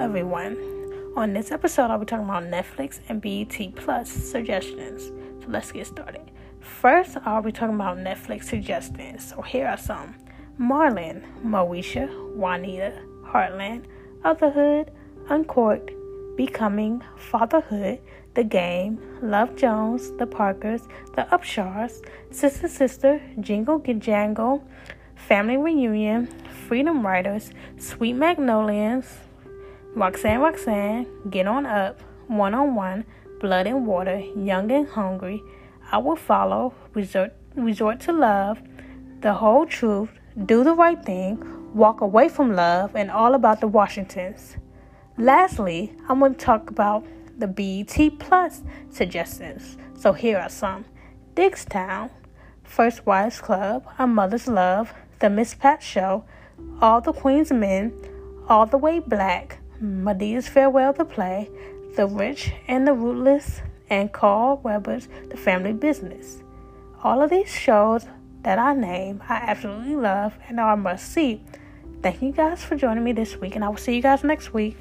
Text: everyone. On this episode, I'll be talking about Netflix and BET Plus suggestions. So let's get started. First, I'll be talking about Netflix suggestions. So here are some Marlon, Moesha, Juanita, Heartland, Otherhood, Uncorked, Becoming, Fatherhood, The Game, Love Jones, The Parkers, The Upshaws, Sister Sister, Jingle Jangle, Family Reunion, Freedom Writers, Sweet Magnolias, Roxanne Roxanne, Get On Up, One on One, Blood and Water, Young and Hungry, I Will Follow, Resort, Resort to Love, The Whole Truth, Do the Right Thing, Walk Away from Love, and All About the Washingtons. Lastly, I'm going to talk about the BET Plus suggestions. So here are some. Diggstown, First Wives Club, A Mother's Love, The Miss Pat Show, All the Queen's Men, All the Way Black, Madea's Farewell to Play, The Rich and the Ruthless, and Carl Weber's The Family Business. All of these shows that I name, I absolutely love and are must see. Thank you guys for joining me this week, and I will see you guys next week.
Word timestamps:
everyone. 0.00 0.56
On 1.14 1.34
this 1.34 1.52
episode, 1.52 1.90
I'll 1.90 1.98
be 1.98 2.06
talking 2.06 2.24
about 2.24 2.44
Netflix 2.44 3.00
and 3.10 3.20
BET 3.20 3.76
Plus 3.76 4.08
suggestions. 4.08 5.12
So 5.42 5.50
let's 5.50 5.70
get 5.72 5.86
started. 5.86 6.22
First, 6.60 7.18
I'll 7.26 7.42
be 7.42 7.52
talking 7.52 7.74
about 7.74 7.98
Netflix 7.98 8.44
suggestions. 8.44 9.28
So 9.28 9.42
here 9.42 9.66
are 9.66 9.76
some 9.76 10.14
Marlon, 10.58 11.22
Moesha, 11.44 12.08
Juanita, 12.34 12.94
Heartland, 13.26 13.84
Otherhood, 14.24 14.88
Uncorked, 15.28 15.90
Becoming, 16.34 17.02
Fatherhood, 17.18 18.00
The 18.32 18.44
Game, 18.44 18.98
Love 19.20 19.54
Jones, 19.54 20.12
The 20.12 20.26
Parkers, 20.26 20.88
The 21.14 21.26
Upshaws, 21.30 22.02
Sister 22.30 22.68
Sister, 22.68 23.20
Jingle 23.40 23.78
Jangle, 23.78 24.66
Family 25.14 25.58
Reunion, 25.58 26.26
Freedom 26.66 27.06
Writers, 27.06 27.50
Sweet 27.76 28.14
Magnolias, 28.14 29.18
Roxanne 29.94 30.40
Roxanne, 30.40 31.06
Get 31.30 31.48
On 31.48 31.66
Up, 31.66 32.00
One 32.28 32.54
on 32.54 32.76
One, 32.76 33.04
Blood 33.40 33.66
and 33.66 33.86
Water, 33.86 34.18
Young 34.36 34.70
and 34.70 34.88
Hungry, 34.88 35.42
I 35.90 35.98
Will 35.98 36.14
Follow, 36.14 36.74
Resort, 36.94 37.32
Resort 37.56 37.98
to 38.00 38.12
Love, 38.12 38.60
The 39.20 39.34
Whole 39.34 39.66
Truth, 39.66 40.10
Do 40.46 40.62
the 40.62 40.74
Right 40.74 41.02
Thing, 41.04 41.74
Walk 41.74 42.02
Away 42.02 42.28
from 42.28 42.54
Love, 42.54 42.94
and 42.94 43.10
All 43.10 43.34
About 43.34 43.60
the 43.60 43.66
Washingtons. 43.66 44.56
Lastly, 45.18 45.92
I'm 46.08 46.20
going 46.20 46.34
to 46.34 46.38
talk 46.38 46.70
about 46.70 47.04
the 47.38 47.48
BET 47.48 48.18
Plus 48.20 48.62
suggestions. 48.90 49.76
So 49.98 50.12
here 50.12 50.38
are 50.38 50.48
some. 50.48 50.84
Diggstown, 51.34 52.10
First 52.62 53.06
Wives 53.06 53.40
Club, 53.40 53.86
A 53.98 54.06
Mother's 54.06 54.46
Love, 54.46 54.92
The 55.18 55.30
Miss 55.30 55.54
Pat 55.54 55.82
Show, 55.82 56.24
All 56.80 57.00
the 57.00 57.12
Queen's 57.12 57.50
Men, 57.50 57.92
All 58.48 58.66
the 58.66 58.78
Way 58.78 59.00
Black, 59.00 59.59
Madea's 59.80 60.46
Farewell 60.46 60.92
to 60.94 61.04
Play, 61.06 61.48
The 61.96 62.06
Rich 62.06 62.52
and 62.68 62.86
the 62.86 62.92
Ruthless, 62.92 63.62
and 63.88 64.12
Carl 64.12 64.60
Weber's 64.62 65.08
The 65.30 65.38
Family 65.38 65.72
Business. 65.72 66.42
All 67.02 67.22
of 67.22 67.30
these 67.30 67.50
shows 67.50 68.04
that 68.42 68.58
I 68.58 68.74
name, 68.74 69.22
I 69.26 69.36
absolutely 69.36 69.96
love 69.96 70.36
and 70.48 70.60
are 70.60 70.76
must 70.76 71.10
see. 71.10 71.42
Thank 72.02 72.20
you 72.20 72.32
guys 72.32 72.62
for 72.62 72.76
joining 72.76 73.04
me 73.04 73.12
this 73.12 73.38
week, 73.38 73.56
and 73.56 73.64
I 73.64 73.68
will 73.68 73.76
see 73.78 73.96
you 73.96 74.02
guys 74.02 74.22
next 74.22 74.52
week. 74.52 74.76